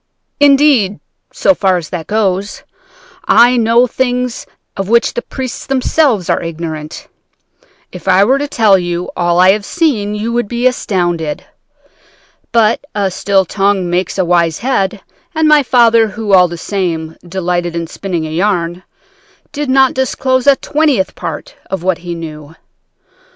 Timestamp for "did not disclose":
19.51-20.47